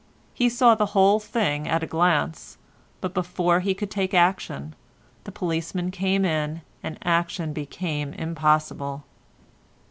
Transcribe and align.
He 0.33 0.49
saw 0.49 0.73
the 0.73 0.87
whole 0.97 1.19
thing 1.19 1.67
at 1.67 1.83
a 1.83 1.85
glance, 1.85 2.57
but 3.01 3.13
before 3.13 3.59
he 3.59 3.75
could 3.75 3.91
take 3.91 4.15
action, 4.15 4.73
the 5.25 5.31
policemen 5.31 5.91
came 5.91 6.25
in 6.25 6.63
and 6.81 6.97
action 7.03 7.53
became 7.53 8.11
impossible. 8.15 9.03